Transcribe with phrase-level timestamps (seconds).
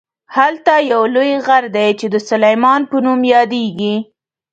[0.37, 3.95] هلته یو لوی غر دی چې د سلیمان په نوم یادیږي.